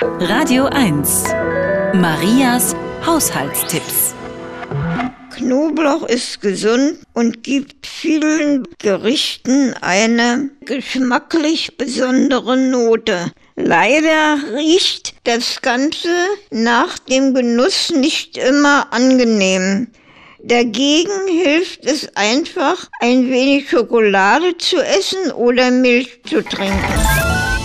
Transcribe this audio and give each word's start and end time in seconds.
Radio 0.00 0.66
1. 0.66 1.24
Marias 1.94 2.76
Haushaltstipps. 3.04 4.14
Knoblauch 5.34 6.04
ist 6.04 6.40
gesund 6.40 7.00
und 7.14 7.42
gibt 7.42 7.84
vielen 7.84 8.62
Gerichten 8.78 9.74
eine 9.80 10.50
geschmacklich 10.64 11.76
besondere 11.76 12.56
Note. 12.56 13.32
Leider 13.56 14.38
riecht 14.54 15.14
das 15.24 15.62
Ganze 15.62 16.14
nach 16.52 17.00
dem 17.00 17.34
Genuss 17.34 17.90
nicht 17.90 18.36
immer 18.36 18.92
angenehm. 18.92 19.88
Dagegen 20.40 21.26
hilft 21.26 21.84
es 21.84 22.14
einfach, 22.14 22.88
ein 23.00 23.28
wenig 23.28 23.68
Schokolade 23.68 24.56
zu 24.58 24.76
essen 24.76 25.32
oder 25.32 25.72
Milch 25.72 26.22
zu 26.22 26.44
trinken. 26.44 27.57